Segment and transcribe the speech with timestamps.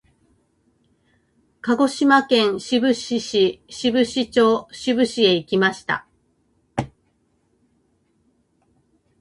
[1.61, 6.07] 鹿児島県志布志市志布志町志布志へ行きました。